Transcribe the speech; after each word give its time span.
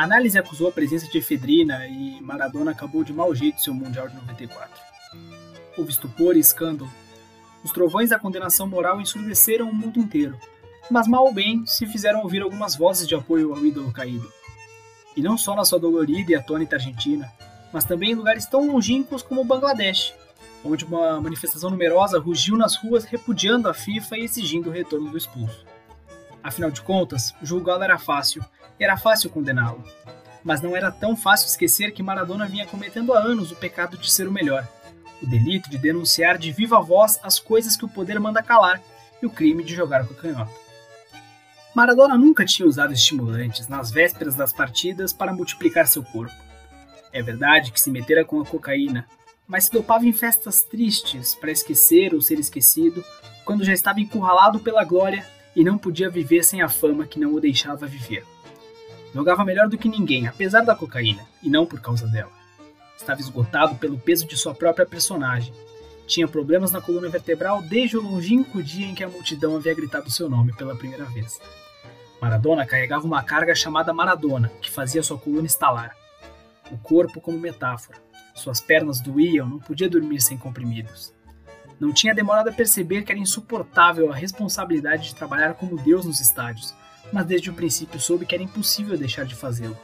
A 0.00 0.04
análise 0.04 0.38
acusou 0.38 0.66
a 0.66 0.72
presença 0.72 1.06
de 1.08 1.18
efedrina 1.18 1.86
e 1.86 2.22
Maradona 2.22 2.70
acabou 2.70 3.04
de 3.04 3.12
mau 3.12 3.34
jeito 3.34 3.60
seu 3.60 3.74
Mundial 3.74 4.08
de 4.08 4.14
94. 4.14 4.70
Houve 5.76 5.90
estupor 5.90 6.38
e 6.38 6.40
escândalo. 6.40 6.90
Os 7.62 7.70
trovões 7.70 8.08
da 8.08 8.18
condenação 8.18 8.66
moral 8.66 8.98
ensurdeceram 8.98 9.68
o 9.68 9.74
mundo 9.74 10.00
inteiro, 10.00 10.38
mas 10.90 11.06
mal 11.06 11.26
ou 11.26 11.34
bem 11.34 11.66
se 11.66 11.86
fizeram 11.86 12.22
ouvir 12.22 12.40
algumas 12.40 12.74
vozes 12.74 13.06
de 13.06 13.14
apoio 13.14 13.52
ao 13.52 13.62
ídolo 13.62 13.92
caído. 13.92 14.26
E 15.14 15.20
não 15.20 15.36
só 15.36 15.54
na 15.54 15.66
sua 15.66 15.78
dolorida 15.78 16.32
e 16.32 16.34
atônita 16.34 16.76
Argentina, 16.76 17.30
mas 17.70 17.84
também 17.84 18.12
em 18.12 18.14
lugares 18.14 18.46
tão 18.46 18.66
longínquos 18.66 19.22
como 19.22 19.42
o 19.42 19.44
Bangladesh, 19.44 20.14
onde 20.64 20.86
uma 20.86 21.20
manifestação 21.20 21.68
numerosa 21.68 22.18
rugiu 22.18 22.56
nas 22.56 22.74
ruas 22.74 23.04
repudiando 23.04 23.68
a 23.68 23.74
FIFA 23.74 24.16
e 24.16 24.24
exigindo 24.24 24.70
o 24.70 24.72
retorno 24.72 25.10
do 25.10 25.18
expulso. 25.18 25.69
Afinal 26.42 26.70
de 26.70 26.80
contas, 26.80 27.34
julgá-lo 27.42 27.82
era 27.82 27.98
fácil, 27.98 28.42
era 28.78 28.96
fácil 28.96 29.30
condená-lo. 29.30 29.84
Mas 30.42 30.62
não 30.62 30.74
era 30.74 30.90
tão 30.90 31.14
fácil 31.14 31.48
esquecer 31.48 31.92
que 31.92 32.02
Maradona 32.02 32.46
vinha 32.46 32.66
cometendo 32.66 33.12
há 33.12 33.18
anos 33.18 33.52
o 33.52 33.56
pecado 33.56 33.98
de 33.98 34.10
ser 34.10 34.26
o 34.26 34.32
melhor, 34.32 34.66
o 35.22 35.26
delito 35.26 35.68
de 35.68 35.76
denunciar 35.76 36.38
de 36.38 36.50
viva 36.50 36.80
voz 36.80 37.20
as 37.22 37.38
coisas 37.38 37.76
que 37.76 37.84
o 37.84 37.88
poder 37.88 38.18
manda 38.18 38.42
calar 38.42 38.80
e 39.22 39.26
o 39.26 39.30
crime 39.30 39.62
de 39.62 39.74
jogar 39.74 40.06
com 40.06 40.14
a 40.14 40.16
canhota. 40.16 40.50
Maradona 41.74 42.16
nunca 42.16 42.44
tinha 42.44 42.66
usado 42.66 42.92
estimulantes 42.92 43.68
nas 43.68 43.90
vésperas 43.90 44.34
das 44.34 44.52
partidas 44.52 45.12
para 45.12 45.32
multiplicar 45.32 45.86
seu 45.86 46.02
corpo. 46.02 46.34
É 47.12 47.22
verdade 47.22 47.70
que 47.70 47.80
se 47.80 47.90
metera 47.90 48.24
com 48.24 48.40
a 48.40 48.46
cocaína, 48.46 49.06
mas 49.46 49.64
se 49.64 49.72
dopava 49.72 50.06
em 50.06 50.12
festas 50.12 50.62
tristes 50.62 51.34
para 51.34 51.50
esquecer 51.50 52.14
ou 52.14 52.20
ser 52.20 52.38
esquecido, 52.38 53.04
quando 53.44 53.64
já 53.64 53.72
estava 53.72 54.00
encurralado 54.00 54.58
pela 54.60 54.84
glória 54.84 55.26
e 55.60 55.64
não 55.64 55.76
podia 55.76 56.08
viver 56.08 56.42
sem 56.42 56.62
a 56.62 56.70
fama 56.70 57.06
que 57.06 57.20
não 57.20 57.34
o 57.34 57.40
deixava 57.40 57.86
viver. 57.86 58.24
Jogava 59.14 59.44
melhor 59.44 59.68
do 59.68 59.76
que 59.76 59.90
ninguém, 59.90 60.26
apesar 60.26 60.62
da 60.62 60.74
cocaína, 60.74 61.22
e 61.42 61.50
não 61.50 61.66
por 61.66 61.82
causa 61.82 62.06
dela. 62.06 62.32
Estava 62.96 63.20
esgotado 63.20 63.74
pelo 63.74 63.98
peso 63.98 64.26
de 64.26 64.38
sua 64.38 64.54
própria 64.54 64.86
personagem. 64.86 65.52
Tinha 66.06 66.26
problemas 66.26 66.72
na 66.72 66.80
coluna 66.80 67.10
vertebral 67.10 67.60
desde 67.60 67.98
o 67.98 68.00
longínquo 68.00 68.62
dia 68.62 68.86
em 68.86 68.94
que 68.94 69.04
a 69.04 69.08
multidão 69.08 69.54
havia 69.54 69.74
gritado 69.74 70.10
seu 70.10 70.30
nome 70.30 70.56
pela 70.56 70.74
primeira 70.74 71.04
vez. 71.04 71.38
Maradona 72.22 72.64
carregava 72.64 73.04
uma 73.04 73.22
carga 73.22 73.54
chamada 73.54 73.92
Maradona, 73.92 74.50
que 74.62 74.70
fazia 74.70 75.02
sua 75.02 75.18
coluna 75.18 75.46
estalar. 75.46 75.94
O 76.70 76.78
corpo 76.78 77.20
como 77.20 77.38
metáfora, 77.38 77.98
suas 78.34 78.62
pernas 78.62 78.98
doíam, 78.98 79.46
não 79.46 79.58
podia 79.58 79.90
dormir 79.90 80.22
sem 80.22 80.38
comprimidos. 80.38 81.12
Não 81.80 81.94
tinha 81.94 82.14
demorado 82.14 82.50
a 82.50 82.52
perceber 82.52 83.02
que 83.02 83.10
era 83.10 83.18
insuportável 83.18 84.12
a 84.12 84.14
responsabilidade 84.14 85.08
de 85.08 85.14
trabalhar 85.14 85.54
como 85.54 85.80
Deus 85.82 86.04
nos 86.04 86.20
estádios, 86.20 86.74
mas 87.10 87.24
desde 87.24 87.48
o 87.48 87.54
princípio 87.54 87.98
soube 87.98 88.26
que 88.26 88.34
era 88.34 88.44
impossível 88.44 88.98
deixar 88.98 89.24
de 89.24 89.34
fazê-lo. 89.34 89.78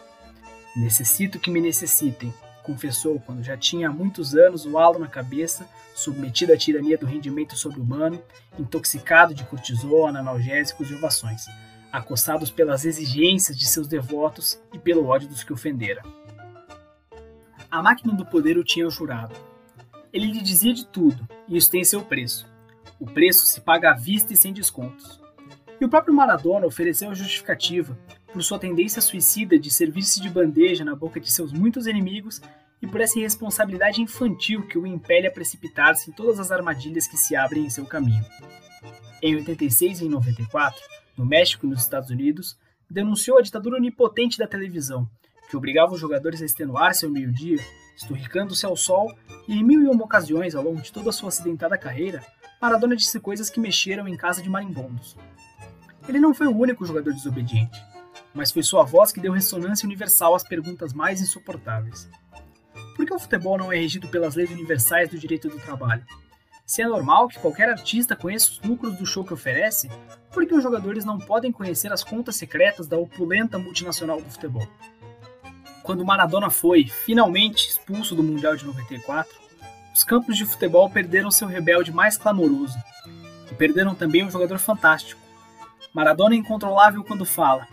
Necessito 0.77 1.41
que 1.41 1.51
me 1.51 1.59
necessitem, 1.59 2.35
confessou 2.63 3.19
quando 3.21 3.43
já 3.43 3.57
tinha 3.57 3.89
há 3.89 3.93
muitos 3.93 4.35
anos 4.35 4.67
o 4.67 4.77
halo 4.77 4.99
na 4.99 5.07
cabeça, 5.07 5.67
submetido 5.95 6.53
à 6.53 6.57
tirania 6.57 6.99
do 6.99 7.07
rendimento 7.07 7.57
sobre-humano, 7.57 8.23
intoxicado 8.59 9.33
de 9.33 9.45
cortisona, 9.45 10.19
analgésicos 10.19 10.91
e 10.91 10.95
ovações, 10.95 11.47
acossados 11.91 12.51
pelas 12.51 12.85
exigências 12.85 13.59
de 13.59 13.65
seus 13.65 13.89
devotos 13.89 14.61
e 14.75 14.79
pelo 14.79 15.07
ódio 15.07 15.29
dos 15.29 15.43
que 15.43 15.53
ofendera. 15.53 16.03
A 17.71 17.83
máquina 17.83 18.13
do 18.13 18.27
poder 18.27 18.59
o 18.59 18.65
tinha 18.65 18.89
jurado. 18.91 19.35
Ele 20.13 20.33
lhe 20.33 20.43
dizia 20.43 20.73
de 20.73 20.87
tudo, 20.87 21.29
e 21.49 21.57
isso 21.57 21.71
tem 21.71 21.85
seu 21.85 22.03
preço. 22.03 22.47
O 22.99 23.07
preço 23.07 23.47
se 23.47 23.61
paga 23.61 23.91
à 23.91 23.95
vista 23.95 24.33
e 24.33 24.37
sem 24.37 24.53
descontos. 24.53 25.21
E 25.81 25.85
o 25.85 25.89
próprio 25.89 26.15
Maradona 26.15 26.67
ofereceu 26.67 27.11
a 27.11 27.15
justificativa 27.15 27.99
por 28.33 28.43
sua 28.43 28.59
tendência 28.59 29.03
suicida 29.03 29.59
de 29.59 29.71
servir-se 29.71 30.21
de 30.21 30.31
bandeja 30.31 30.85
na 30.85 30.95
boca 30.95 31.21
de 31.21 31.31
seus 31.31 31.53
muitos 31.53 31.87
inimigos 31.87 32.41
e 32.81 32.87
por 32.87 33.01
essa 33.01 33.19
irresponsabilidade 33.19 34.01
infantil 34.01 34.67
que 34.67 34.79
o 34.79 34.87
impele 34.87 35.27
a 35.27 35.31
precipitar-se 35.31 36.11
em 36.11 36.13
todas 36.13 36.39
as 36.39 36.51
armadilhas 36.51 37.07
que 37.07 37.17
se 37.17 37.37
abrem 37.37 37.65
em 37.65 37.71
seu 37.71 37.85
caminho. 37.85 38.25
Em 39.23 39.37
86 39.37 40.01
e 40.01 40.05
em 40.07 40.09
94, 40.09 40.81
no 41.17 41.27
México 41.27 41.67
e 41.67 41.69
nos 41.69 41.81
Estados 41.81 42.11
Unidos, 42.11 42.59
denunciou 42.89 43.39
a 43.39 43.43
ditadura 43.43 43.77
onipotente 43.77 44.39
da 44.39 44.47
televisão 44.47 45.09
que 45.49 45.57
obrigava 45.57 45.95
os 45.95 46.01
jogadores 46.01 46.43
a 46.43 46.45
extenuar-se 46.45 47.05
ao 47.05 47.11
meio-dia, 47.11 47.59
esturricando-se 47.97 48.67
ao 48.67 48.77
sol, 48.77 49.13
e 49.49 49.55
em 49.55 49.65
mil 49.65 49.83
e 49.83 49.89
uma 49.89 50.05
ocasiões 50.05 50.55
ao 50.55 50.63
longo 50.63 50.81
de 50.81 50.93
toda 50.93 51.11
a 51.11 51.13
sua 51.13 51.29
acidentada 51.29 51.79
carreira, 51.79 52.25
Maradona 52.61 52.97
disse 52.97 53.21
coisas 53.21 53.51
que 53.51 53.61
mexeram 53.61 54.09
em 54.09 54.17
casa 54.17 54.43
de 54.43 54.49
marimbondos. 54.49 55.17
Ele 56.09 56.21
não 56.21 56.35
foi 56.35 56.47
o 56.47 56.57
único 56.57 56.85
jogador 56.85 57.13
desobediente, 57.13 57.79
mas 58.33 58.53
foi 58.53 58.63
sua 58.63 58.85
voz 58.85 59.13
que 59.13 59.21
deu 59.21 59.33
ressonância 59.33 59.87
universal 59.87 60.35
às 60.35 60.43
perguntas 60.43 60.93
mais 60.93 61.21
insuportáveis. 61.21 62.09
Por 62.95 63.05
que 63.05 63.13
o 63.13 63.19
futebol 63.19 63.59
não 63.59 63.73
é 63.73 63.77
regido 63.77 64.09
pelas 64.09 64.35
leis 64.35 64.51
universais 64.51 65.09
do 65.09 65.19
direito 65.19 65.49
do 65.49 65.59
trabalho? 65.59 66.05
Se 66.65 66.83
é 66.83 66.87
normal 66.87 67.29
que 67.29 67.39
qualquer 67.39 67.69
artista 67.69 68.17
conheça 68.17 68.51
os 68.51 68.61
lucros 68.61 68.97
do 68.97 69.07
show 69.07 69.25
que 69.25 69.33
oferece, 69.33 69.89
por 70.33 70.45
que 70.47 70.55
os 70.55 70.63
jogadores 70.63 71.05
não 71.05 71.19
podem 71.19 71.53
conhecer 71.53 71.93
as 71.93 72.03
contas 72.03 72.37
secretas 72.37 72.87
da 72.89 72.99
opulenta 72.99 73.59
multinacional 73.59 74.21
do 74.21 74.29
futebol? 74.29 74.67
Quando 75.87 76.05
Maradona 76.05 76.51
foi 76.51 76.89
finalmente 76.89 77.69
expulso 77.69 78.17
do 78.17 78.23
Mundial 78.23 78.57
de 78.57 78.65
94, 78.67 79.33
os 79.95 80.03
campos 80.03 80.37
de 80.37 80.45
futebol 80.45 80.91
perderam 80.91 81.31
seu 81.31 81.47
rebelde 81.47 81.93
mais 81.93 82.17
clamoroso 82.19 82.77
e 83.49 83.55
perderam 83.55 83.95
também 83.95 84.25
um 84.25 84.31
jogador 84.31 84.59
fantástico. 84.59 85.21
Maradona 85.95 86.35
é 86.35 86.39
incontrolável 86.39 87.05
quando 87.05 87.25
fala, 87.25 87.69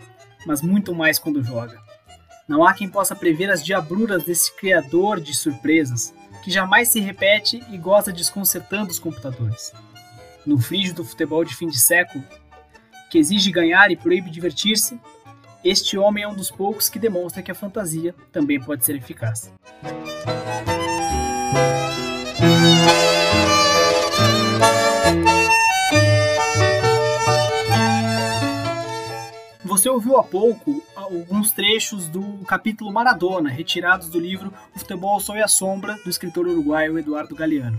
mas 0.46 0.62
muito 0.62 0.94
mais 0.94 1.18
quando 1.18 1.42
joga. 1.42 1.82
Não 2.46 2.64
há 2.64 2.72
quem 2.72 2.88
possa 2.88 3.16
prever 3.16 3.50
as 3.50 3.64
diabruras 3.64 4.22
desse 4.22 4.54
criador 4.54 5.20
de 5.20 5.34
surpresas, 5.34 6.14
que 6.44 6.52
jamais 6.52 6.90
se 6.90 7.00
repete 7.00 7.64
e 7.68 7.76
goza 7.76 8.12
desconcertando 8.12 8.92
os 8.92 9.00
computadores. 9.00 9.72
No 10.46 10.56
frígio 10.56 10.94
do 10.94 11.04
futebol 11.04 11.44
de 11.44 11.56
fim 11.56 11.66
de 11.66 11.80
século, 11.80 12.22
que 13.10 13.18
exige 13.18 13.50
ganhar 13.50 13.90
e 13.90 13.96
proíbe 13.96 14.30
divertir-se, 14.30 15.00
este 15.64 15.96
homem 15.96 16.22
é 16.22 16.28
um 16.28 16.34
dos 16.34 16.50
poucos 16.50 16.90
que 16.90 16.98
demonstra 16.98 17.42
que 17.42 17.50
a 17.50 17.54
fantasia 17.54 18.14
também 18.30 18.60
pode 18.60 18.84
ser 18.84 18.94
eficaz. 18.96 19.50
Você 29.64 29.88
ouviu 29.88 30.18
há 30.18 30.22
pouco 30.22 30.82
alguns 30.94 31.50
trechos 31.50 32.08
do 32.08 32.22
capítulo 32.46 32.92
Maradona, 32.92 33.48
retirados 33.48 34.08
do 34.08 34.20
livro 34.20 34.52
O 34.74 34.78
Futebol, 34.78 35.18
Sol 35.18 35.36
e 35.36 35.42
a 35.42 35.48
Sombra, 35.48 35.96
do 36.04 36.10
escritor 36.10 36.46
uruguaio 36.46 36.98
Eduardo 36.98 37.34
Galeano. 37.34 37.78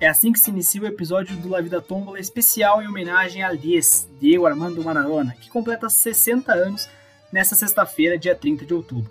É 0.00 0.08
assim 0.08 0.32
que 0.32 0.40
se 0.40 0.48
inicia 0.48 0.80
o 0.80 0.86
episódio 0.86 1.36
do 1.36 1.50
La 1.50 1.60
Vida 1.60 1.78
Tombola 1.78 2.18
especial 2.18 2.80
em 2.80 2.88
homenagem 2.88 3.42
a 3.42 3.52
10, 3.52 4.08
Diego 4.18 4.46
Armando 4.46 4.82
Maradona, 4.82 5.36
que 5.38 5.50
completa 5.50 5.90
60 5.90 6.50
anos 6.54 6.88
nesta 7.30 7.54
sexta-feira, 7.54 8.16
dia 8.16 8.34
30 8.34 8.64
de 8.64 8.72
outubro. 8.72 9.10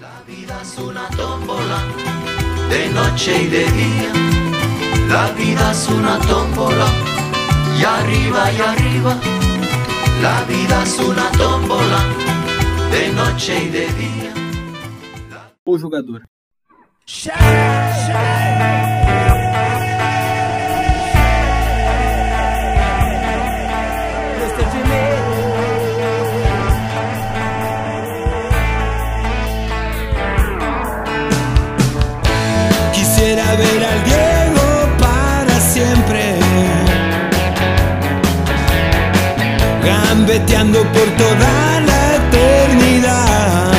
La 0.00 0.22
vida 0.26 0.60
tómbola 1.16 1.84
de 2.68 2.88
noche 2.88 3.42
y 3.44 3.46
de 3.46 3.64
día. 3.64 4.12
La 5.08 5.30
vida 5.30 5.70
es 5.70 5.88
una 5.88 6.18
tómbola 6.18 7.05
y 7.78 7.84
arriba 7.84 8.52
y 8.52 8.60
arriba. 8.60 9.16
La 10.22 10.44
vida 10.44 10.82
es 10.82 10.98
una 10.98 11.30
tómbola 11.32 12.00
de 12.90 13.12
noche 13.12 13.64
y 13.64 13.68
de 13.68 13.86
día. 13.92 14.32
O 15.64 15.78
jogador. 15.78 16.22
Gambeteando 40.26 40.78
por 40.86 41.08
toda 41.16 41.46
la 41.86 42.16
eternidad. 42.16 43.70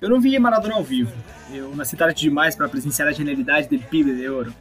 Eu 0.00 0.08
não 0.08 0.20
vi 0.20 0.38
Maradona 0.38 0.74
ao 0.74 0.84
vivo. 0.84 1.10
Eu 1.52 1.74
nasci 1.74 1.96
tarde 1.96 2.22
demais 2.22 2.54
para 2.54 2.68
presenciar 2.68 3.08
a 3.08 3.12
genialidade 3.12 3.68
dele 3.68 3.84
Pibe 3.90 4.14
de 4.14 4.28
Ouro. 4.28 4.54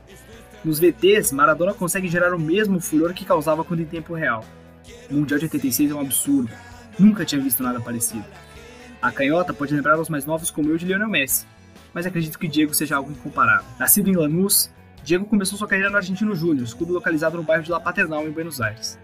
Nos 0.66 0.80
VTs, 0.80 1.32
Maradona 1.32 1.76
consegue 1.76 2.08
gerar 2.08 2.34
o 2.34 2.40
mesmo 2.40 2.80
furor 2.80 3.14
que 3.14 3.24
causava 3.24 3.64
quando 3.64 3.82
em 3.82 3.86
tempo 3.86 4.16
real. 4.16 4.44
O 5.08 5.14
Mundial 5.14 5.38
de 5.38 5.46
86 5.46 5.92
é 5.92 5.94
um 5.94 6.02
absurdo. 6.02 6.50
Nunca 6.98 7.24
tinha 7.24 7.40
visto 7.40 7.62
nada 7.62 7.80
parecido. 7.80 8.26
A 9.00 9.12
canhota 9.12 9.54
pode 9.54 9.76
lembrar 9.76 9.98
aos 9.98 10.10
mais 10.10 10.26
novos 10.26 10.50
como 10.50 10.70
eu 10.70 10.80
de 10.80 10.86
Lionel 10.88 11.10
Messi, 11.10 11.46
mas 11.94 12.08
acredito 12.08 12.40
que 12.40 12.48
Diego 12.48 12.74
seja 12.74 12.96
algo 12.96 13.12
incomparável. 13.12 13.68
Nascido 13.78 14.10
em 14.10 14.16
Lanús, 14.16 14.72
Diego 15.04 15.26
começou 15.26 15.60
sua 15.60 15.68
carreira 15.68 15.92
no 15.92 15.98
Argentino 15.98 16.34
Júnior, 16.34 16.68
clube 16.76 16.92
localizado 16.92 17.38
no 17.38 17.44
bairro 17.44 17.64
de 17.64 17.70
La 17.70 17.80
Paternal, 17.80 18.28
em 18.28 18.32
Buenos 18.32 18.60
Aires. 18.60 18.98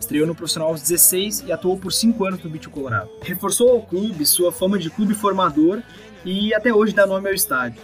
Estreou 0.00 0.26
no 0.26 0.34
profissional 0.34 0.70
aos 0.70 0.80
16 0.80 1.44
e 1.46 1.52
atuou 1.52 1.76
por 1.76 1.92
5 1.92 2.24
anos 2.24 2.42
no 2.42 2.50
Bicho 2.50 2.70
Colorado. 2.70 3.10
Reforçou 3.20 3.70
ao 3.70 3.82
clube 3.82 4.24
sua 4.24 4.52
fama 4.52 4.78
de 4.78 4.90
clube 4.90 5.14
formador 5.14 5.82
e 6.24 6.54
até 6.54 6.72
hoje 6.72 6.94
dá 6.94 7.06
nome 7.06 7.28
ao 7.28 7.34
estádio. 7.34 7.80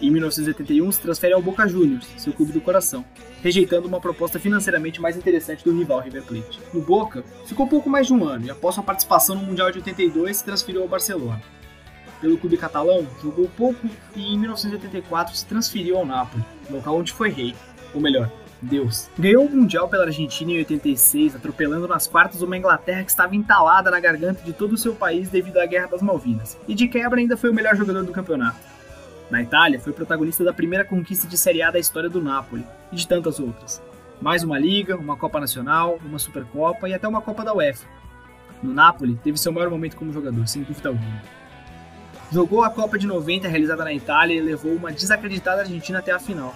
Em 0.00 0.10
1981 0.10 0.92
se 0.92 1.00
transfere 1.00 1.32
ao 1.34 1.42
Boca 1.42 1.66
Juniors, 1.66 2.06
seu 2.16 2.32
clube 2.32 2.52
do 2.52 2.60
coração, 2.60 3.04
rejeitando 3.42 3.88
uma 3.88 4.00
proposta 4.00 4.38
financeiramente 4.38 5.00
mais 5.00 5.16
interessante 5.16 5.64
do 5.64 5.76
rival 5.76 6.00
River 6.00 6.22
Plate. 6.22 6.60
No 6.72 6.80
Boca, 6.80 7.24
ficou 7.46 7.66
pouco 7.66 7.90
mais 7.90 8.06
de 8.06 8.12
um 8.12 8.24
ano 8.24 8.46
e 8.46 8.50
após 8.50 8.76
sua 8.76 8.84
participação 8.84 9.34
no 9.34 9.42
Mundial 9.42 9.72
de 9.72 9.78
82 9.78 10.36
se 10.36 10.44
transferiu 10.44 10.82
ao 10.82 10.88
Barcelona. 10.88 11.42
Pelo 12.20 12.38
clube 12.38 12.56
catalão, 12.56 13.06
jogou 13.20 13.48
pouco 13.56 13.88
e 14.14 14.34
em 14.34 14.38
1984 14.38 15.34
se 15.34 15.46
transferiu 15.46 15.98
ao 15.98 16.06
Napoli, 16.06 16.44
local 16.70 16.96
onde 16.96 17.12
foi 17.12 17.30
rei, 17.30 17.54
ou 17.92 18.00
melhor, 18.00 18.30
Deus. 18.60 19.08
Ganhou 19.18 19.46
o 19.46 19.50
Mundial 19.50 19.88
pela 19.88 20.04
Argentina 20.04 20.52
em 20.52 20.58
86, 20.58 21.36
atropelando 21.36 21.86
nas 21.86 22.06
quartas 22.06 22.42
uma 22.42 22.56
Inglaterra 22.56 23.04
que 23.04 23.10
estava 23.10 23.36
entalada 23.36 23.90
na 23.90 24.00
garganta 24.00 24.42
de 24.42 24.52
todo 24.52 24.72
o 24.72 24.78
seu 24.78 24.94
país 24.94 25.28
devido 25.28 25.58
à 25.58 25.66
Guerra 25.66 25.88
das 25.88 26.02
Malvinas. 26.02 26.58
E 26.66 26.74
de 26.74 26.88
quebra 26.88 27.18
ainda 27.18 27.36
foi 27.36 27.50
o 27.50 27.54
melhor 27.54 27.76
jogador 27.76 28.04
do 28.04 28.12
campeonato. 28.12 28.58
Na 29.30 29.42
Itália, 29.42 29.78
foi 29.78 29.92
protagonista 29.92 30.42
da 30.42 30.52
primeira 30.52 30.84
conquista 30.84 31.28
de 31.28 31.36
Série 31.36 31.62
A 31.62 31.70
da 31.70 31.78
história 31.78 32.08
do 32.08 32.22
Napoli 32.22 32.64
e 32.90 32.96
de 32.96 33.06
tantas 33.06 33.38
outras. 33.38 33.82
Mais 34.20 34.42
uma 34.42 34.58
Liga, 34.58 34.96
uma 34.96 35.16
Copa 35.16 35.38
Nacional, 35.38 35.98
uma 36.04 36.18
Supercopa 36.18 36.88
e 36.88 36.94
até 36.94 37.06
uma 37.06 37.20
Copa 37.20 37.44
da 37.44 37.54
UEFA. 37.54 37.86
No 38.62 38.72
Napoli, 38.72 39.16
teve 39.22 39.38
seu 39.38 39.52
maior 39.52 39.70
momento 39.70 39.96
como 39.96 40.12
jogador, 40.12 40.48
sem 40.48 40.62
dúvida 40.62 40.88
alguma. 40.88 41.22
Jogou 42.32 42.64
a 42.64 42.70
Copa 42.70 42.98
de 42.98 43.06
90 43.06 43.46
realizada 43.48 43.84
na 43.84 43.92
Itália 43.92 44.34
e 44.34 44.40
levou 44.40 44.72
uma 44.72 44.90
desacreditada 44.90 45.62
Argentina 45.62 45.98
até 46.00 46.10
a 46.10 46.18
final. 46.18 46.54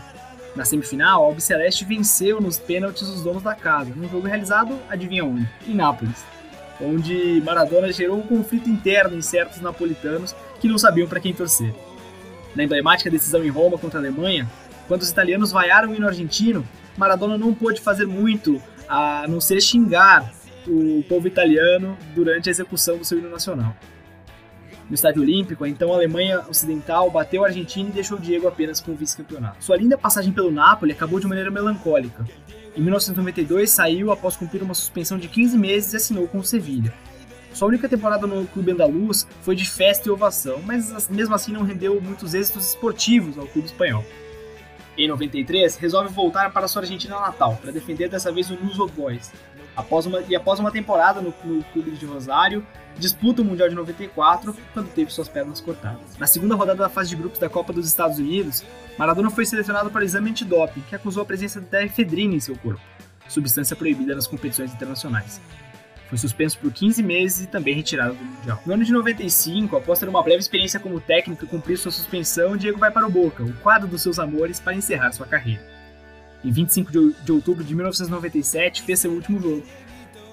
Na 0.55 0.65
semifinal, 0.65 1.23
a 1.23 1.27
Albiceleste 1.27 1.85
venceu 1.85 2.41
nos 2.41 2.59
pênaltis 2.59 3.09
os 3.09 3.23
donos 3.23 3.43
da 3.43 3.55
casa, 3.55 3.93
num 3.95 4.09
jogo 4.09 4.27
realizado, 4.27 4.79
adivinha 4.89 5.25
onde? 5.25 5.49
Em 5.67 5.75
Nápoles, 5.75 6.25
onde 6.81 7.41
Maradona 7.45 7.91
gerou 7.91 8.19
um 8.19 8.23
conflito 8.23 8.69
interno 8.69 9.17
em 9.17 9.23
certos 9.23 9.61
napolitanos 9.61 10.35
que 10.61 10.69
não 10.69 10.77
sabiam 10.77 11.09
para 11.09 11.21
quem 11.21 11.33
torcer. 11.33 11.75
Na 12.55 12.63
emblemática 12.63 13.11
decisão 13.11 13.43
em 13.43 13.49
Roma 13.49 13.79
contra 13.79 13.99
a 13.99 14.03
Alemanha, 14.03 14.47
quando 14.87 15.01
os 15.01 15.11
italianos 15.11 15.51
vaiaram 15.51 15.91
o 15.91 15.95
hino 15.95 16.07
argentino, 16.07 16.69
Maradona 16.99 17.39
não 17.39 17.55
pôde 17.55 17.81
fazer 17.81 18.07
muito 18.07 18.61
a 18.87 19.25
não 19.27 19.41
ser 19.41 19.59
xingar 19.63 20.31
o 20.67 21.03
povo 21.09 21.27
italiano 21.27 21.97
durante 22.15 22.49
a 22.49 22.53
execução 22.53 22.99
do 22.99 23.05
seu 23.07 23.19
hino 23.19 23.31
nacional. 23.31 23.75
No 24.93 24.95
Estádio 24.95 25.23
Olímpico, 25.23 25.65
a 25.65 25.69
então 25.71 25.91
Alemanha 25.91 26.43
Ocidental 26.51 27.11
bateu 27.11 27.43
a 27.43 27.47
Argentina 27.47 27.89
e 27.89 27.93
deixou 27.93 28.19
Diego 28.19 28.47
apenas 28.47 28.79
com 28.79 28.93
o 28.93 28.95
vice-campeonato. 28.95 29.65
Sua 29.65 29.75
linda 29.75 29.97
passagem 29.97 30.35
pelo 30.35 30.51
Napoli 30.51 30.93
acabou 30.93 31.19
de 31.19 31.27
maneira 31.27 31.51
melancólica. 31.51 32.27
Em 32.77 32.83
1992 32.83 33.71
saiu 33.71 34.13
após 34.13 34.37
cumprir 34.37 34.63
uma 34.63 34.75
suspensão 34.75 35.17
de 35.17 35.29
15 35.29 35.57
meses 35.57 35.95
e 35.95 35.97
assinou 35.97 36.29
com 36.29 36.41
o 36.41 36.45
Sevilha. 36.45 36.93
Sua 37.55 37.69
única 37.69 37.89
temporada 37.89 38.27
no 38.27 38.47
clube 38.47 38.73
andaluz 38.73 39.27
foi 39.41 39.57
de 39.57 39.65
festa 39.65 40.11
e 40.11 40.13
ovação, 40.13 40.61
mas 40.63 41.09
mesmo 41.09 41.35
assim 41.35 41.53
não 41.53 41.63
rendeu 41.63 41.99
muitos 41.99 42.35
êxitos 42.35 42.69
esportivos 42.69 43.39
ao 43.39 43.47
clube 43.47 43.69
espanhol. 43.69 44.05
Em 44.97 45.09
93, 45.09 45.77
resolve 45.77 46.13
voltar 46.13 46.53
para 46.53 46.69
sua 46.69 46.83
Argentina 46.83 47.19
natal 47.19 47.59
para 47.61 47.73
defender 47.73 48.09
dessa 48.09 48.31
vez 48.31 48.51
o 48.51 48.55
News 48.55 48.79
Old 48.79 48.93
Boys. 48.93 49.33
Após 49.75 50.05
uma, 50.05 50.21
e 50.21 50.37
após 50.37 50.61
uma 50.61 50.71
temporada 50.71 51.23
no, 51.23 51.35
no 51.45 51.65
clube 51.65 51.93
de 51.93 52.05
Rosário, 52.05 52.67
disputa 52.99 53.41
o 53.41 53.45
Mundial 53.45 53.71
de 53.71 53.75
94 53.75 54.55
quando 54.75 54.93
teve 54.93 55.11
suas 55.11 55.29
pernas 55.29 55.63
cortadas. 55.63 56.17
Na 56.19 56.27
segunda 56.27 56.55
rodada 56.55 56.83
da 56.83 56.89
fase 56.91 57.09
de 57.09 57.17
grupos 57.17 57.39
da 57.39 57.49
Copa 57.49 57.73
dos 57.73 57.87
Estados 57.87 58.19
Unidos, 58.19 58.63
Maradona 58.99 59.31
foi 59.31 59.47
selecionado 59.47 59.91
para 59.91 60.03
o 60.03 60.05
exame 60.05 60.31
antidoping, 60.31 60.83
que 60.83 60.95
acusou 60.95 61.23
a 61.23 61.27
presença 61.27 61.59
de 61.59 61.85
efedrina 61.85 62.35
em 62.35 62.41
seu 62.41 62.57
corpo, 62.57 62.83
substância 63.29 63.75
proibida 63.75 64.15
nas 64.15 64.27
competições 64.27 64.75
internacionais. 64.75 65.41
Foi 66.13 66.19
suspenso 66.19 66.59
por 66.59 66.71
15 66.71 67.03
meses 67.03 67.45
e 67.45 67.47
também 67.47 67.75
retirado 67.75 68.13
do 68.13 68.23
Mundial. 68.23 68.63
No 68.67 68.75
ano 68.75 68.85
de 68.85 68.93
95, 68.93 69.75
após 69.75 69.99
ter 69.99 70.11
uma 70.11 70.23
breve 70.23 70.41
experiência 70.41 70.79
como 70.79 71.01
técnico 71.01 71.47
e 71.47 71.49
cumprir 71.49 71.79
sua 71.79 71.91
suspensão, 71.91 72.55
Diego 72.55 72.79
vai 72.79 72.91
para 72.91 73.07
o 73.07 73.11
Boca, 73.11 73.43
o 73.43 73.55
quadro 73.55 73.89
dos 73.89 74.03
seus 74.03 74.19
amores, 74.19 74.61
para 74.61 74.75
encerrar 74.75 75.11
sua 75.13 75.25
carreira. 75.25 75.67
Em 76.45 76.51
25 76.53 76.93
de 76.93 77.33
outubro 77.33 77.65
de 77.65 77.75
1997, 77.75 78.83
fez 78.83 78.99
seu 78.99 79.11
último 79.11 79.41
jogo, 79.41 79.63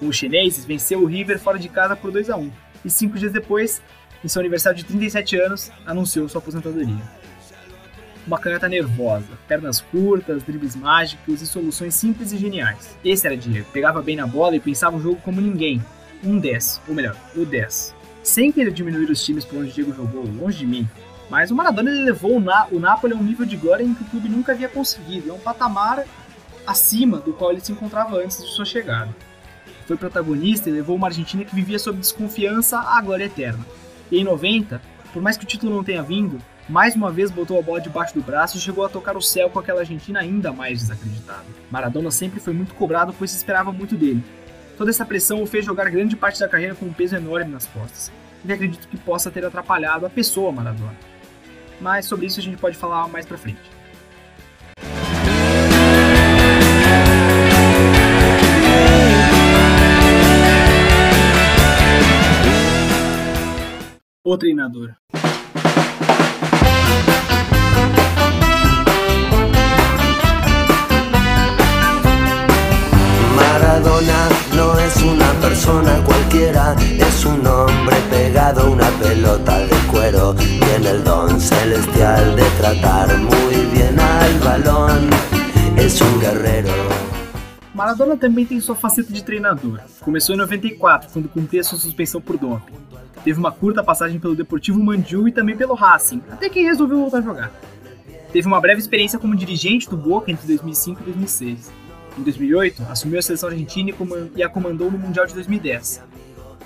os 0.02 0.14
chineses 0.14 0.66
venceu 0.66 1.00
o 1.00 1.06
River 1.06 1.38
fora 1.38 1.58
de 1.58 1.70
casa 1.70 1.96
por 1.96 2.12
2 2.12 2.28
a 2.28 2.36
1 2.36 2.52
e 2.84 2.90
cinco 2.90 3.18
dias 3.18 3.32
depois, 3.32 3.80
em 4.22 4.28
seu 4.28 4.40
aniversário 4.40 4.76
de 4.76 4.84
37 4.84 5.36
anos, 5.36 5.72
anunciou 5.86 6.28
sua 6.28 6.40
aposentadoria. 6.40 7.19
Uma 8.26 8.38
canhota 8.38 8.68
nervosa, 8.68 9.26
pernas 9.48 9.80
curtas, 9.80 10.42
dribles 10.42 10.76
mágicos 10.76 11.42
e 11.42 11.46
soluções 11.46 11.94
simples 11.94 12.32
e 12.32 12.38
geniais. 12.38 12.96
Esse 13.04 13.26
era 13.26 13.36
Diego, 13.36 13.66
pegava 13.72 14.02
bem 14.02 14.16
na 14.16 14.26
bola 14.26 14.56
e 14.56 14.60
pensava 14.60 14.96
o 14.96 15.00
jogo 15.00 15.20
como 15.22 15.40
ninguém. 15.40 15.82
Um 16.22 16.38
10, 16.38 16.82
ou 16.86 16.94
melhor, 16.94 17.16
o 17.34 17.44
10. 17.44 17.94
Sem 18.22 18.52
querer 18.52 18.72
diminuir 18.72 19.10
os 19.10 19.24
times 19.24 19.44
por 19.44 19.58
onde 19.58 19.72
Diego 19.72 19.94
jogou, 19.94 20.24
longe 20.24 20.58
de 20.58 20.66
mim, 20.66 20.88
mas 21.30 21.50
o 21.50 21.54
Maradona 21.54 21.90
levou 21.90 22.36
o, 22.36 22.40
Na 22.40 22.66
o 22.70 22.78
Napoli 22.78 23.14
a 23.14 23.16
um 23.16 23.22
nível 23.22 23.46
de 23.46 23.56
glória 23.56 23.82
em 23.82 23.94
que 23.94 24.02
o 24.02 24.06
clube 24.06 24.28
nunca 24.28 24.52
havia 24.52 24.68
conseguido, 24.68 25.30
é 25.30 25.32
um 25.32 25.38
patamar 25.38 26.04
acima 26.66 27.18
do 27.18 27.32
qual 27.32 27.52
ele 27.52 27.60
se 27.60 27.72
encontrava 27.72 28.16
antes 28.16 28.36
de 28.36 28.50
sua 28.50 28.66
chegada 28.66 29.14
foi 29.90 29.96
protagonista 29.96 30.70
e 30.70 30.72
levou 30.72 30.94
uma 30.94 31.08
Argentina 31.08 31.44
que 31.44 31.52
vivia 31.52 31.76
sob 31.76 31.98
desconfiança 31.98 32.78
à 32.78 33.00
glória 33.00 33.24
eterna. 33.24 33.66
E 34.08 34.18
em 34.18 34.24
90, 34.24 34.80
por 35.12 35.20
mais 35.20 35.36
que 35.36 35.42
o 35.42 35.46
título 35.46 35.74
não 35.74 35.82
tenha 35.82 36.00
vindo, 36.00 36.40
mais 36.70 36.94
uma 36.94 37.10
vez 37.10 37.32
botou 37.32 37.58
a 37.58 37.62
bola 37.62 37.80
debaixo 37.80 38.14
do 38.14 38.22
braço 38.22 38.56
e 38.56 38.60
chegou 38.60 38.84
a 38.84 38.88
tocar 38.88 39.16
o 39.16 39.20
céu 39.20 39.50
com 39.50 39.58
aquela 39.58 39.80
Argentina 39.80 40.20
ainda 40.20 40.52
mais 40.52 40.78
desacreditada. 40.78 41.44
Maradona 41.68 42.12
sempre 42.12 42.38
foi 42.38 42.52
muito 42.52 42.74
cobrado, 42.74 43.12
pois 43.18 43.32
se 43.32 43.36
esperava 43.36 43.72
muito 43.72 43.96
dele. 43.96 44.22
Toda 44.78 44.90
essa 44.90 45.04
pressão 45.04 45.42
o 45.42 45.46
fez 45.46 45.64
jogar 45.64 45.90
grande 45.90 46.14
parte 46.14 46.38
da 46.38 46.48
carreira 46.48 46.76
com 46.76 46.86
um 46.86 46.92
peso 46.92 47.16
enorme 47.16 47.50
nas 47.50 47.66
costas, 47.66 48.12
e 48.44 48.52
acredito 48.52 48.86
que 48.86 48.96
possa 48.96 49.32
ter 49.32 49.44
atrapalhado 49.44 50.06
a 50.06 50.10
pessoa 50.10 50.52
Maradona. 50.52 50.96
Mas 51.80 52.06
sobre 52.06 52.26
isso 52.26 52.38
a 52.38 52.42
gente 52.42 52.56
pode 52.56 52.76
falar 52.76 53.08
mais 53.08 53.26
pra 53.26 53.36
frente. 53.36 53.80
o 64.22 64.38
treinador. 64.38 64.94
Maradona 73.80 74.28
no 74.56 74.78
es 74.78 75.02
una 75.02 75.32
persona 75.40 76.04
cualquiera, 76.04 76.76
es 76.98 77.24
un 77.24 77.46
hombre 77.46 77.96
pegado 78.10 78.60
a 78.60 78.70
una 78.70 78.88
pelota 79.00 79.58
de 79.60 79.76
cuero. 79.90 80.34
Tiene 80.34 80.90
el 80.90 81.02
don 81.02 81.40
celestial 81.40 82.36
de 82.36 82.44
tratar 82.58 83.16
muy 83.16 83.54
bien 83.72 83.98
al 83.98 84.38
balón, 84.40 85.08
es 85.78 85.98
un 86.02 86.20
guerrero. 86.20 86.70
Maradona 87.74 88.18
também 88.18 88.44
tem 88.44 88.60
sua 88.60 88.74
faceta 88.74 89.10
de 89.10 89.24
treinador. 89.24 89.80
Começou 90.02 90.34
em 90.34 90.38
94, 90.38 91.08
quando 91.10 91.30
cumpria 91.30 91.64
sua 91.64 91.78
suspensão 91.78 92.20
por 92.20 92.36
doping. 92.36 92.74
Teve 93.24 93.38
uma 93.38 93.50
curta 93.50 93.82
passagem 93.82 94.20
pelo 94.20 94.36
Deportivo 94.36 94.78
Mandiu 94.78 95.26
e 95.26 95.32
também 95.32 95.56
pelo 95.56 95.72
Racing, 95.72 96.20
até 96.30 96.50
que 96.50 96.62
resolveu 96.62 96.98
voltar 96.98 97.18
a 97.18 97.22
jogar. 97.22 97.50
Teve 98.30 98.46
uma 98.46 98.60
breve 98.60 98.78
experiência 98.78 99.18
como 99.18 99.34
dirigente 99.34 99.88
do 99.88 99.96
Boca 99.96 100.30
entre 100.30 100.46
2005 100.46 101.00
e 101.00 101.04
2006. 101.04 101.79
Em 102.18 102.22
2008, 102.22 102.82
assumiu 102.90 103.18
a 103.18 103.22
seleção 103.22 103.48
argentina 103.48 103.92
e 104.36 104.42
a 104.42 104.48
comandou 104.48 104.90
no 104.90 104.98
Mundial 104.98 105.26
de 105.26 105.34
2010. 105.34 106.02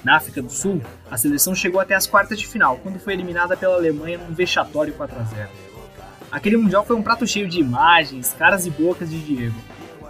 Na 0.02 0.16
África 0.16 0.42
do 0.42 0.50
Sul, 0.50 0.82
a 1.10 1.16
seleção 1.16 1.54
chegou 1.54 1.80
até 1.80 1.94
as 1.94 2.06
quartas 2.06 2.38
de 2.38 2.46
final, 2.46 2.76
quando 2.78 2.98
foi 2.98 3.14
eliminada 3.14 3.56
pela 3.56 3.74
Alemanha 3.74 4.18
num 4.18 4.34
vexatório 4.34 4.92
4 4.94 5.18
a 5.18 5.22
0. 5.22 5.48
Aquele 6.30 6.56
Mundial 6.56 6.84
foi 6.84 6.96
um 6.96 7.02
prato 7.02 7.26
cheio 7.26 7.48
de 7.48 7.60
imagens, 7.60 8.34
caras 8.38 8.66
e 8.66 8.70
bocas 8.70 9.10
de 9.10 9.18
Diego. 9.20 9.56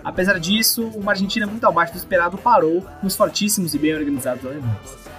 Apesar 0.02 0.38
disso, 0.38 0.86
uma 0.94 1.12
Argentina 1.12 1.46
muito 1.46 1.66
abaixo 1.66 1.92
do 1.92 1.98
esperado 1.98 2.38
parou 2.38 2.84
nos 3.02 3.16
fortíssimos 3.16 3.74
e 3.74 3.78
bem 3.78 3.94
organizados 3.94 4.44
alemães 4.44 5.14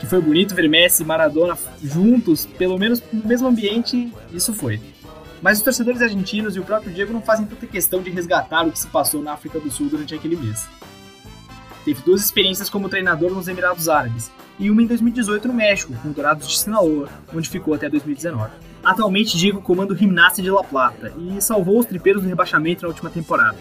que 0.00 0.06
foi 0.06 0.20
bonito 0.20 0.54
ver 0.54 0.66
Messi 0.66 1.02
e 1.02 1.06
Maradona 1.06 1.56
juntos, 1.82 2.46
pelo 2.46 2.78
menos 2.78 3.02
no 3.12 3.22
mesmo 3.22 3.46
ambiente, 3.46 4.10
isso 4.32 4.54
foi. 4.54 4.80
Mas 5.42 5.58
os 5.58 5.64
torcedores 5.64 6.02
argentinos 6.02 6.54
e 6.54 6.60
o 6.60 6.64
próprio 6.64 6.92
Diego 6.92 7.12
não 7.12 7.22
fazem 7.22 7.46
tanta 7.46 7.66
questão 7.66 8.02
de 8.02 8.10
resgatar 8.10 8.66
o 8.66 8.72
que 8.72 8.78
se 8.78 8.86
passou 8.88 9.22
na 9.22 9.32
África 9.32 9.58
do 9.58 9.70
Sul 9.70 9.88
durante 9.88 10.14
aquele 10.14 10.36
mês. 10.36 10.68
Teve 11.84 12.02
duas 12.02 12.22
experiências 12.22 12.68
como 12.68 12.88
treinador 12.88 13.32
nos 13.32 13.48
Emirados 13.48 13.88
Árabes 13.88 14.30
e 14.58 14.70
uma 14.70 14.82
em 14.82 14.86
2018 14.86 15.48
no 15.48 15.54
México, 15.54 15.94
com 16.02 16.12
Dourados 16.12 16.46
de 16.46 16.58
Sinaloa, 16.58 17.08
onde 17.34 17.48
ficou 17.48 17.72
até 17.72 17.88
2019. 17.88 18.50
Atualmente, 18.84 19.36
Diego 19.36 19.62
comanda 19.62 19.94
o 19.94 19.96
Gimnasia 19.96 20.44
de 20.44 20.50
La 20.50 20.62
Plata 20.62 21.12
e 21.18 21.40
salvou 21.40 21.78
os 21.78 21.86
tripeiros 21.86 22.22
do 22.22 22.28
rebaixamento 22.28 22.82
na 22.82 22.88
última 22.88 23.08
temporada. 23.08 23.56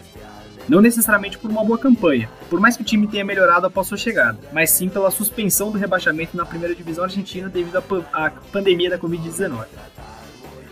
Não 0.67 0.81
necessariamente 0.81 1.37
por 1.37 1.49
uma 1.49 1.63
boa 1.63 1.79
campanha, 1.79 2.29
por 2.49 2.59
mais 2.59 2.75
que 2.75 2.83
o 2.83 2.85
time 2.85 3.07
tenha 3.07 3.25
melhorado 3.25 3.65
após 3.65 3.87
sua 3.87 3.97
chegada, 3.97 4.37
mas 4.53 4.69
sim 4.69 4.87
pela 4.87 5.09
suspensão 5.09 5.71
do 5.71 5.77
rebaixamento 5.77 6.37
na 6.37 6.45
primeira 6.45 6.75
divisão 6.75 7.05
argentina 7.05 7.49
devido 7.49 7.77
à 7.77 8.29
pandemia 8.51 8.89
da 8.89 8.99
Covid-19. 8.99 9.65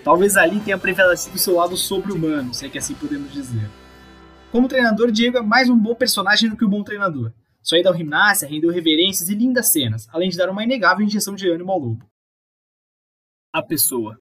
Talvez 0.08 0.38
ali 0.38 0.62
tenha 0.62 0.78
prevalecido 0.78 1.38
seu 1.38 1.56
lado 1.56 1.76
sobre-humano, 1.76 2.54
se 2.54 2.66
é 2.66 2.70
que 2.70 2.78
assim 2.78 2.94
podemos 2.94 3.30
dizer. 3.30 3.70
Como 4.54 4.70
treinador, 4.70 5.12
Diego 5.12 5.38
é 5.38 5.42
mais 5.42 5.70
um 5.70 5.78
bom 5.78 5.94
personagem 5.94 6.50
do 6.50 6.56
que 6.56 6.64
um 6.64 6.70
bom 6.70 6.82
treinador. 6.82 7.34
Sua 7.62 7.78
ida 7.78 7.90
ao 7.90 7.96
gimnasia 7.98 8.48
rendeu 8.48 8.72
reverências 8.72 9.28
e 9.28 9.36
lindas 9.36 9.70
cenas, 9.70 10.08
além 10.14 10.30
de 10.30 10.38
dar 10.38 10.50
uma 10.50 10.64
inegável 10.64 11.06
injeção 11.06 11.36
de 11.36 11.50
ânimo 11.50 11.74
ao 11.74 11.80
lobo. 11.80 12.10
A 13.54 13.62
pessoa. 13.62 14.18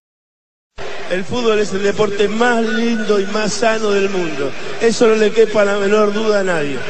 El 1.08 1.22
fútbol 1.22 1.60
es 1.60 1.72
el 1.72 1.84
deporte 1.84 2.26
más 2.26 2.66
lindo 2.66 3.20
y 3.20 3.26
más 3.26 3.52
sano 3.52 3.90
del 3.90 4.10
mundo. 4.10 4.50
Eso 4.82 5.06
no 5.06 5.14
le 5.14 5.30
quepa 5.30 5.64
la 5.64 5.78
menor 5.78 6.12
duda 6.12 6.40
a 6.40 6.42
nadie. 6.42 6.80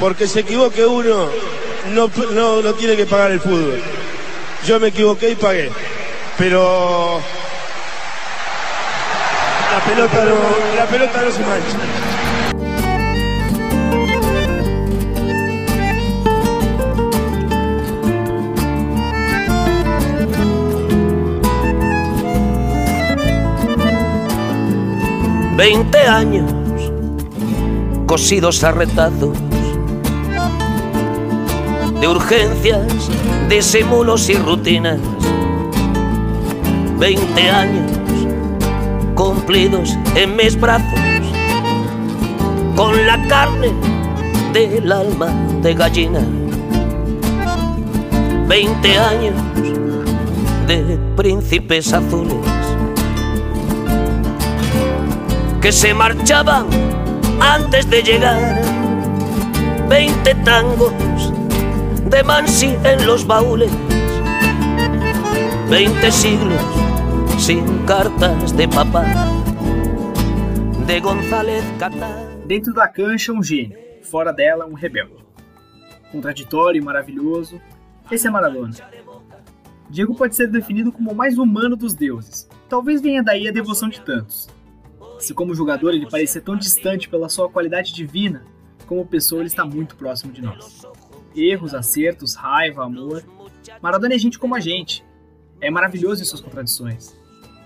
Porque 0.00 0.26
se 0.26 0.40
equivoque 0.40 0.84
uno, 0.84 1.28
no, 1.94 2.08
no, 2.34 2.62
no 2.62 2.74
tiene 2.74 2.96
que 2.96 3.06
pagar 3.06 3.30
el 3.30 3.38
fútbol. 3.38 3.80
Yo 4.66 4.80
me 4.80 4.88
equivoqué 4.88 5.30
y 5.30 5.36
pagué. 5.36 5.70
Pero 6.36 7.20
la 9.96 10.86
pelota 10.86 11.22
no 11.22 11.30
se 11.30 11.40
mancha. 11.40 11.78
Veinte 25.56 25.98
años 25.98 26.52
cosidos 28.06 28.62
a 28.62 28.72
retazos 28.72 29.36
de 32.00 32.06
urgencias, 32.06 32.86
disimulos 33.48 34.28
y 34.28 34.34
rutinas. 34.34 35.00
Veinte 36.98 37.50
años 37.50 37.90
cumplidos 39.18 39.98
en 40.14 40.36
mis 40.36 40.54
brazos 40.60 41.00
con 42.76 43.04
la 43.04 43.20
carne 43.26 43.72
del 44.52 44.92
alma 44.92 45.26
de 45.60 45.74
gallina. 45.74 46.20
Veinte 48.46 48.96
años 48.96 49.34
de 50.68 51.00
príncipes 51.16 51.92
azules 51.92 52.36
que 55.60 55.72
se 55.72 55.92
marchaban 55.92 56.66
antes 57.40 57.90
de 57.90 58.02
llegar. 58.04 58.62
Veinte 59.88 60.36
tangos 60.44 60.92
de 62.08 62.22
Mansi 62.22 62.76
en 62.84 63.04
los 63.04 63.26
baúles. 63.26 63.72
Veinte 65.68 66.12
siglos 66.12 66.87
sin 67.38 67.64
cartas 67.86 68.52
de 68.52 68.66
papá. 68.66 69.04
De 70.86 71.00
González. 71.00 71.64
Dentro 72.46 72.74
da 72.74 72.88
cancha, 72.88 73.32
um 73.32 73.42
gênio. 73.42 73.78
Fora 74.02 74.32
dela, 74.32 74.66
um 74.66 74.74
rebelde. 74.74 75.24
Contraditório 76.10 76.80
e 76.80 76.84
maravilhoso, 76.84 77.60
esse 78.10 78.26
é 78.26 78.30
Maradona. 78.30 78.74
Diego 79.88 80.14
pode 80.14 80.34
ser 80.34 80.48
definido 80.48 80.90
como 80.90 81.12
o 81.12 81.14
mais 81.14 81.38
humano 81.38 81.76
dos 81.76 81.94
deuses. 81.94 82.48
Talvez 82.68 83.00
venha 83.00 83.22
daí 83.22 83.46
a 83.46 83.52
devoção 83.52 83.88
de 83.88 84.00
tantos. 84.00 84.48
Se 85.18 85.32
como 85.32 85.54
jogador 85.54 85.94
ele 85.94 86.08
parecia 86.08 86.40
tão 86.40 86.56
distante 86.56 87.08
pela 87.08 87.28
sua 87.28 87.48
qualidade 87.48 87.94
divina, 87.94 88.42
como 88.86 89.06
pessoa 89.06 89.42
ele 89.42 89.48
está 89.48 89.64
muito 89.64 89.96
próximo 89.96 90.32
de 90.32 90.42
nós. 90.42 90.82
Erros, 91.36 91.74
acertos, 91.74 92.34
raiva, 92.34 92.84
amor. 92.84 93.22
Maradona 93.80 94.14
é 94.14 94.18
gente 94.18 94.38
como 94.38 94.54
a 94.54 94.60
gente. 94.60 95.04
É 95.60 95.70
maravilhoso 95.70 96.22
em 96.22 96.24
suas 96.24 96.40
contradições. 96.40 97.17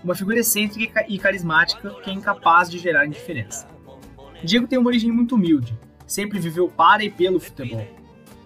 Uma 0.03 0.15
figura 0.15 0.41
excêntrica 0.41 1.05
e 1.09 1.19
carismática 1.19 1.91
que 2.03 2.11
é 2.11 2.13
incapaz 2.13 2.69
de 2.69 2.79
gerar 2.79 3.07
indiferença. 3.07 3.69
Diego 4.43 4.67
tem 4.67 4.79
uma 4.79 4.89
origem 4.89 5.13
muito 5.13 5.37
humilde. 5.37 5.79
Sempre 6.07 6.41
viveu 6.41 6.69
para 6.69 7.05
e 7.05 7.11
pelo 7.11 7.39
futebol. 7.39 7.87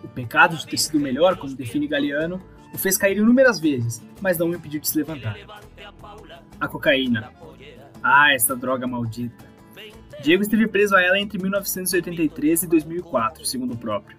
O 0.04 0.08
pecado 0.08 0.56
de 0.56 0.66
ter 0.66 0.76
sido 0.76 1.00
melhor, 1.00 1.36
como 1.36 1.54
define 1.54 1.88
Galeano, 1.88 2.40
o 2.72 2.78
fez 2.78 2.98
cair 2.98 3.16
inúmeras 3.16 3.58
vezes, 3.58 4.02
mas 4.20 4.36
não 4.36 4.50
o 4.50 4.54
impediu 4.54 4.80
de 4.80 4.88
se 4.88 4.98
levantar. 4.98 5.36
A 6.60 6.68
cocaína, 6.68 7.32
ah, 8.02 8.32
essa 8.34 8.54
droga 8.54 8.86
maldita. 8.86 9.46
Diego 10.22 10.42
esteve 10.42 10.68
preso 10.68 10.94
a 10.94 11.02
ela 11.02 11.18
entre 11.18 11.38
1983 11.38 12.64
e 12.64 12.66
2004, 12.66 13.44
segundo 13.44 13.74
o 13.74 13.78
próprio. 13.78 14.16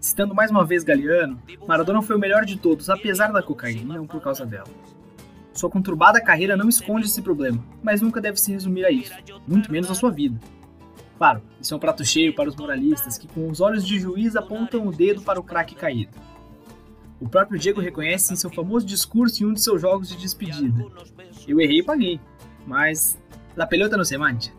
Citando 0.00 0.34
mais 0.34 0.50
uma 0.50 0.64
vez 0.64 0.82
Galeano, 0.82 1.40
Maradona 1.66 2.02
foi 2.02 2.16
o 2.16 2.18
melhor 2.18 2.44
de 2.44 2.58
todos, 2.58 2.90
apesar 2.90 3.32
da 3.32 3.42
cocaína, 3.42 3.96
não 3.96 4.06
por 4.06 4.20
causa 4.20 4.44
dela. 4.44 4.68
Sua 5.54 5.70
conturbada 5.70 6.20
carreira 6.20 6.56
não 6.56 6.68
esconde 6.68 7.06
esse 7.06 7.20
problema, 7.20 7.62
mas 7.82 8.00
nunca 8.00 8.20
deve 8.20 8.40
se 8.40 8.52
resumir 8.52 8.84
a 8.84 8.90
isso, 8.90 9.12
muito 9.46 9.70
menos 9.70 9.90
a 9.90 9.94
sua 9.94 10.10
vida. 10.10 10.38
Claro, 11.18 11.42
isso 11.60 11.72
é 11.72 11.76
um 11.76 11.80
prato 11.80 12.04
cheio 12.04 12.34
para 12.34 12.48
os 12.48 12.56
moralistas 12.56 13.18
que, 13.18 13.28
com 13.28 13.48
os 13.48 13.60
olhos 13.60 13.86
de 13.86 13.98
juiz, 13.98 14.34
apontam 14.34 14.86
o 14.86 14.92
dedo 14.92 15.22
para 15.22 15.38
o 15.38 15.42
craque 15.42 15.74
caído. 15.74 16.12
O 17.20 17.28
próprio 17.28 17.58
Diego 17.58 17.80
reconhece 17.80 18.32
em 18.32 18.36
seu 18.36 18.50
famoso 18.50 18.84
discurso 18.84 19.42
em 19.42 19.46
um 19.46 19.52
de 19.52 19.60
seus 19.60 19.80
jogos 19.80 20.08
de 20.08 20.16
despedida: 20.16 20.84
Eu 21.46 21.60
errei 21.60 21.78
e 21.78 21.84
paguei, 21.84 22.20
mas 22.66 23.16
La 23.54 23.66
pelota 23.66 23.96
no 23.96 24.04
se 24.04 24.16
mancha. 24.16 24.50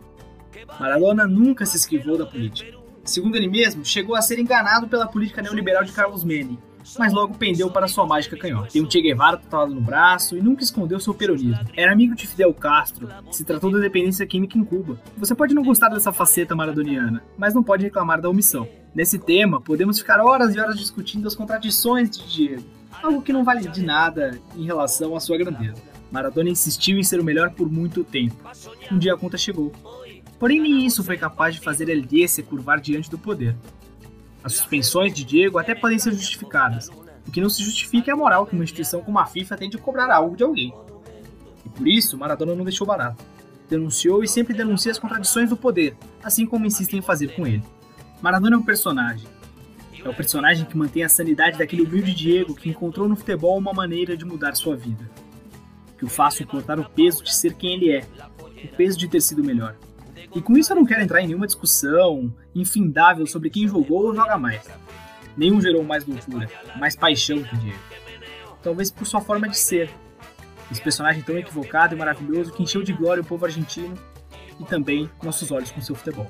Maradona 0.78 1.26
nunca 1.26 1.66
se 1.66 1.76
esquivou 1.76 2.16
da 2.16 2.24
política. 2.24 2.78
Segundo 3.02 3.36
ele 3.36 3.48
mesmo, 3.48 3.84
chegou 3.84 4.14
a 4.14 4.22
ser 4.22 4.38
enganado 4.38 4.88
pela 4.88 5.06
política 5.06 5.42
neoliberal 5.42 5.84
de 5.84 5.92
Carlos 5.92 6.22
Menem, 6.22 6.58
mas 6.98 7.12
logo 7.12 7.34
pendeu 7.34 7.70
para 7.70 7.88
sua 7.88 8.06
mágica 8.06 8.36
canhota. 8.36 8.70
Tem 8.72 8.82
um 8.82 8.90
Che 8.90 9.00
Guevara 9.00 9.36
tatuado 9.36 9.74
no 9.74 9.80
braço 9.80 10.36
e 10.36 10.40
nunca 10.40 10.62
escondeu 10.62 11.00
seu 11.00 11.14
peronismo. 11.14 11.64
Era 11.76 11.92
amigo 11.92 12.14
de 12.14 12.26
Fidel 12.26 12.52
Castro, 12.54 13.08
se 13.30 13.44
tratou 13.44 13.70
da 13.70 13.78
dependência 13.78 14.26
química 14.26 14.58
em 14.58 14.64
Cuba. 14.64 14.98
Você 15.16 15.34
pode 15.34 15.54
não 15.54 15.62
gostar 15.62 15.88
dessa 15.88 16.12
faceta 16.12 16.54
maradoniana, 16.54 17.22
mas 17.36 17.54
não 17.54 17.62
pode 17.62 17.84
reclamar 17.84 18.20
da 18.20 18.28
omissão. 18.28 18.68
Nesse 18.94 19.18
tema, 19.18 19.60
podemos 19.60 19.98
ficar 19.98 20.20
horas 20.20 20.54
e 20.54 20.60
horas 20.60 20.78
discutindo 20.78 21.26
as 21.26 21.34
contradições 21.34 22.10
de 22.10 22.32
Diego, 22.32 22.64
algo 23.02 23.22
que 23.22 23.32
não 23.32 23.44
vale 23.44 23.68
de 23.68 23.82
nada 23.82 24.38
em 24.56 24.64
relação 24.64 25.16
à 25.16 25.20
sua 25.20 25.36
grandeza. 25.36 25.82
Maradona 26.10 26.48
insistiu 26.48 26.96
em 26.96 27.02
ser 27.02 27.18
o 27.18 27.24
melhor 27.24 27.50
por 27.50 27.68
muito 27.70 28.04
tempo. 28.04 28.36
Um 28.92 28.98
dia 28.98 29.14
a 29.14 29.16
conta 29.16 29.36
chegou. 29.36 29.72
Porém, 30.38 30.60
nem 30.60 30.86
isso 30.86 31.02
foi 31.02 31.16
capaz 31.16 31.54
de 31.54 31.60
fazer 31.60 31.88
El 31.88 32.04
se 32.28 32.42
curvar 32.42 32.80
diante 32.80 33.10
do 33.10 33.18
poder. 33.18 33.56
As 34.44 34.52
suspensões 34.52 35.12
de 35.12 35.24
Diego 35.24 35.58
até 35.58 35.74
podem 35.74 35.98
ser 35.98 36.12
justificadas. 36.12 36.88
O 37.26 37.30
que 37.32 37.40
não 37.40 37.48
se 37.48 37.64
justifica 37.64 38.10
é 38.10 38.14
a 38.14 38.16
moral 38.16 38.46
que 38.46 38.54
uma 38.54 38.62
instituição 38.62 39.02
como 39.02 39.18
a 39.18 39.26
FIFA 39.26 39.56
tem 39.56 39.70
de 39.70 39.78
cobrar 39.78 40.08
algo 40.14 40.36
de 40.36 40.44
alguém. 40.44 40.72
E 41.64 41.68
por 41.70 41.88
isso, 41.88 42.16
Maradona 42.16 42.54
não 42.54 42.64
deixou 42.64 42.86
barato. 42.86 43.24
Denunciou 43.68 44.22
e 44.22 44.28
sempre 44.28 44.54
denuncia 44.54 44.92
as 44.92 44.98
contradições 44.98 45.48
do 45.48 45.56
poder, 45.56 45.96
assim 46.22 46.44
como 46.44 46.66
insistem 46.66 46.98
em 46.98 47.02
fazer 47.02 47.34
com 47.34 47.46
ele. 47.46 47.64
Maradona 48.20 48.54
é 48.54 48.58
um 48.58 48.62
personagem. 48.62 49.26
É 50.04 50.08
o 50.08 50.14
personagem 50.14 50.66
que 50.66 50.76
mantém 50.76 51.02
a 51.02 51.08
sanidade 51.08 51.58
daquele 51.58 51.82
humilde 51.82 52.14
Diego 52.14 52.54
que 52.54 52.68
encontrou 52.68 53.08
no 53.08 53.16
futebol 53.16 53.56
uma 53.56 53.72
maneira 53.72 54.14
de 54.14 54.24
mudar 54.24 54.54
sua 54.54 54.76
vida 54.76 55.10
que 56.04 56.04
o 56.04 56.08
faça 56.08 56.38
suportar 56.38 56.78
o 56.78 56.88
peso 56.88 57.24
de 57.24 57.34
ser 57.34 57.54
quem 57.54 57.74
ele 57.74 57.90
é, 57.90 58.06
o 58.38 58.76
peso 58.76 58.98
de 58.98 59.08
ter 59.08 59.20
sido 59.20 59.42
melhor. 59.42 59.74
E 60.34 60.42
com 60.42 60.56
isso 60.56 60.72
eu 60.72 60.76
não 60.76 60.84
quero 60.84 61.02
entrar 61.02 61.20
em 61.22 61.28
nenhuma 61.28 61.46
discussão 61.46 62.34
infindável 62.54 63.26
sobre 63.26 63.50
quem 63.50 63.68
jogou 63.68 64.06
ou 64.06 64.14
joga 64.14 64.36
mais. 64.36 64.68
Nenhum 65.36 65.60
gerou 65.60 65.82
mais 65.84 66.04
loucura, 66.04 66.48
mais 66.76 66.96
paixão 66.96 67.42
que 67.42 67.54
o 67.54 67.58
Diego. 67.58 67.78
Talvez 68.62 68.90
por 68.90 69.06
sua 69.06 69.20
forma 69.20 69.48
de 69.48 69.58
ser. 69.58 69.90
Esse 70.70 70.80
personagem 70.80 71.22
tão 71.22 71.36
equivocado 71.36 71.94
e 71.94 71.98
maravilhoso 71.98 72.52
que 72.52 72.62
encheu 72.62 72.82
de 72.82 72.92
glória 72.92 73.22
o 73.22 73.26
povo 73.26 73.44
argentino 73.44 73.94
e 74.58 74.64
também 74.64 75.10
nossos 75.22 75.50
olhos 75.50 75.70
com 75.70 75.80
seu 75.80 75.94
futebol. 75.94 76.28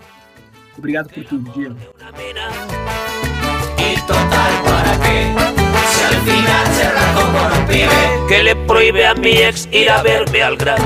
Obrigado 0.77 1.09
por 1.09 1.25
tudo, 1.25 1.51
Diego. 1.53 1.77
que 8.29 8.43
le 8.43 8.57
prohíbe 8.67 9.05
a 9.05 9.15
mi 9.15 9.31
ex 9.31 9.69
ir 9.71 9.91
a 9.91 10.03
verme 10.03 10.43
al 10.43 10.57
Gran. 10.57 10.77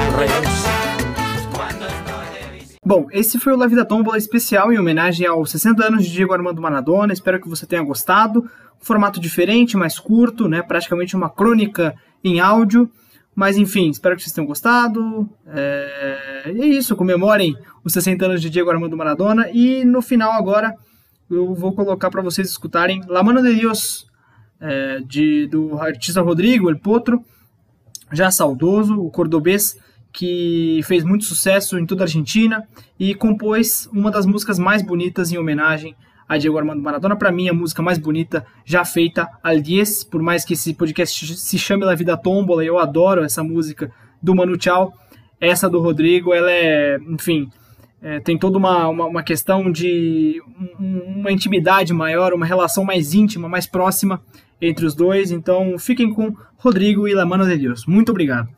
Bom, 2.89 3.07
esse 3.13 3.39
foi 3.39 3.53
o 3.53 3.57
La 3.57 3.67
Vida 3.67 3.85
Tombola 3.85 4.17
especial 4.17 4.73
em 4.73 4.79
homenagem 4.79 5.27
aos 5.27 5.51
60 5.51 5.85
anos 5.85 6.07
de 6.07 6.11
Diego 6.11 6.33
Armando 6.33 6.63
Maradona. 6.63 7.13
Espero 7.13 7.39
que 7.39 7.47
você 7.47 7.67
tenha 7.67 7.83
gostado. 7.83 8.51
Formato 8.81 9.21
diferente, 9.21 9.77
mais 9.77 9.99
curto, 9.99 10.49
né? 10.49 10.63
Praticamente 10.63 11.15
uma 11.15 11.29
crônica 11.29 11.95
em 12.25 12.41
áudio. 12.41 12.91
Mas 13.35 13.59
enfim, 13.59 13.91
espero 13.91 14.17
que 14.17 14.23
vocês 14.23 14.33
tenham 14.33 14.47
gostado. 14.47 15.29
É, 15.49 16.45
é 16.47 16.67
isso, 16.67 16.97
comemorem 16.97 17.55
os 17.85 17.93
60 17.93 18.25
anos 18.25 18.41
de 18.41 18.49
Diego 18.49 18.71
Armando 18.71 18.97
Maradona. 18.97 19.51
E 19.53 19.85
no 19.85 20.01
final 20.01 20.33
agora 20.33 20.75
eu 21.31 21.55
vou 21.55 21.75
colocar 21.75 22.09
para 22.09 22.23
vocês 22.23 22.49
escutarem 22.49 23.03
La 23.07 23.23
Mano 23.23 23.43
de 23.43 23.55
Dios 23.55 24.07
é, 24.63 25.01
de, 25.01 25.47
do 25.49 25.79
artista 25.79 26.23
Rodrigo 26.23 26.71
El 26.71 26.79
Potro, 26.79 27.23
já 28.11 28.31
saudoso, 28.31 28.99
o 28.99 29.11
cordobês, 29.11 29.77
que 30.19 30.81
fez 30.83 31.05
muito 31.05 31.25
sucesso 31.25 31.79
em 31.79 31.87
toda 31.87 32.03
a 32.03 32.07
Argentina 32.07 32.67
e 32.99 33.15
compôs 33.15 33.89
uma 33.93 34.11
das 34.11 34.27
músicas 34.27 34.59
mais 34.59 34.83
bonitas 34.83 35.31
em 35.31 35.39
homenagem 35.39 35.95
a 36.29 36.37
Diego 36.37 36.59
Armando 36.59 36.83
Maradona. 36.83 37.15
Para 37.15 37.31
mim, 37.31 37.49
a 37.49 37.53
música 37.53 37.81
mais 37.83 37.99
bonita 37.99 38.45
já 38.65 38.85
feita 38.85 39.29
al 39.41 39.61
10, 39.61 40.03
por 40.03 40.21
mais 40.21 40.45
que 40.45 40.55
esse 40.55 40.75
podcast 40.75 41.37
se 41.37 41.57
chame 41.57 41.85
La 41.85 41.95
Vida 41.95 42.17
Tombola, 42.17 42.65
eu 42.65 42.81
adoro 42.81 43.23
essa 43.23 43.45
música 43.45 43.93
do 44.21 44.35
Manu 44.35 44.61
Chao. 44.61 44.93
Essa 45.41 45.71
do 45.71 45.79
Rodrigo, 45.79 46.35
ela 46.35 46.51
é, 46.51 46.99
enfim, 47.09 47.49
é, 48.03 48.19
tem 48.19 48.37
toda 48.37 48.59
uma, 48.59 48.89
uma, 48.89 49.07
uma 49.07 49.23
questão 49.23 49.71
de 49.71 50.43
uma 50.81 51.31
intimidade 51.31 51.93
maior, 51.93 52.35
uma 52.35 52.45
relação 52.45 52.83
mais 52.83 53.15
íntima, 53.15 53.49
mais 53.49 53.69
próxima 53.69 54.21
entre 54.61 54.85
os 54.85 54.97
dois. 54.97 55.31
Então, 55.31 55.79
fiquem 55.79 56.13
com 56.13 56.35
Rodrigo 56.57 57.07
e 57.07 57.15
La 57.15 57.25
Mano 57.25 57.47
de 57.47 57.57
Deus. 57.57 57.87
Muito 57.87 58.11
obrigado. 58.11 58.58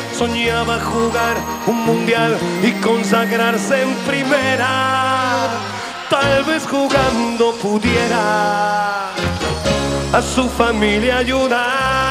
Soñaba 0.21 0.79
jugar 0.79 1.35
un 1.65 1.83
mundial 1.83 2.37
y 2.61 2.71
consagrarse 2.73 3.81
en 3.81 3.91
primera. 4.05 5.49
Tal 6.11 6.43
vez 6.43 6.63
jugando 6.67 7.55
pudiera 7.55 9.09
a 10.13 10.21
su 10.21 10.47
familia 10.47 11.17
ayudar. 11.17 12.10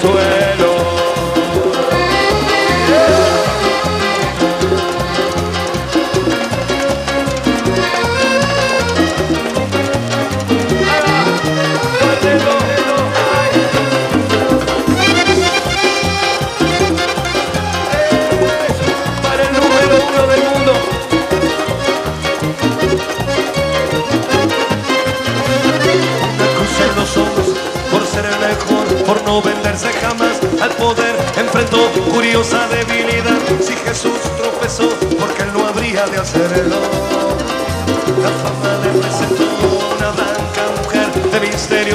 Gloria 0.00 0.22
este 0.22 0.27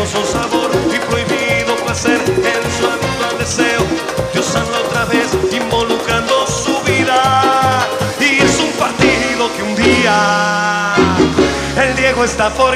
misterioso 0.04 0.32
sabor 0.32 0.70
y 0.94 1.00
prohibido 1.00 1.76
placer 1.86 2.20
en 2.20 2.78
su 2.78 2.86
habitual 2.86 3.38
deseo. 3.38 3.82
Dios 4.34 4.46
sanó 4.46 4.68
otra 4.88 5.06
vez 5.06 5.30
involucrando 5.52 6.46
su 6.46 6.78
vida 6.82 7.88
y 8.20 8.44
es 8.44 8.60
un 8.60 8.72
partido 8.74 9.50
que 9.56 9.64
un 9.64 9.76
día 9.76 10.96
el 11.78 11.96
Diego 11.96 12.26
está 12.26 12.50
por 12.54 12.76